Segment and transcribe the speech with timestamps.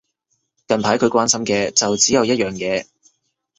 [0.67, 2.87] 近排佢關心嘅就只有一樣嘢